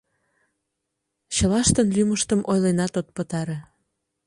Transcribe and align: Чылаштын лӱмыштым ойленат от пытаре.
Чылаштын 1.35 1.87
лӱмыштым 1.95 2.41
ойленат 2.51 2.93
от 2.99 3.07
пытаре. 3.15 3.57